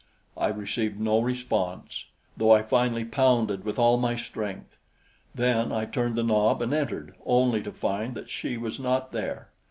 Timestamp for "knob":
6.23-6.63